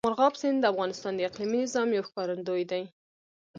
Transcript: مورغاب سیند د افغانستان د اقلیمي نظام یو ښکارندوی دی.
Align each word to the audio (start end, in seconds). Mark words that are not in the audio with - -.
مورغاب 0.05 0.33
سیند 0.41 0.59
د 0.61 0.65
افغانستان 0.73 1.13
د 1.15 1.19
اقلیمي 1.29 1.59
نظام 1.65 1.87
یو 1.91 2.07
ښکارندوی 2.09 2.63
دی. 2.71 2.83